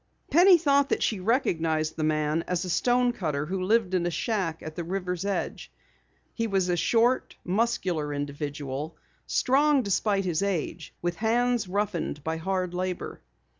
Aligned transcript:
Penny 0.31 0.57
thought 0.57 0.89
that 0.89 1.03
she 1.03 1.19
recognized 1.19 1.95
the 1.95 2.03
man 2.03 2.43
as 2.47 2.65
a 2.65 2.71
stonecutter 2.71 3.45
who 3.45 3.61
lived 3.61 3.93
in 3.93 4.03
a 4.07 4.09
shack 4.09 4.63
at 4.63 4.75
the 4.75 4.83
river's 4.83 5.25
edge. 5.25 5.71
He 6.33 6.47
was 6.47 6.69
a 6.69 6.75
short, 6.75 7.35
muscular 7.43 8.11
individual, 8.11 8.97
strong 9.27 9.83
despite 9.83 10.25
his 10.25 10.41
age, 10.41 10.91
with 11.03 11.17
hands 11.17 11.67
roughened 11.67 12.23
by 12.23 12.37
hard 12.37 12.73
labor. 12.73 13.21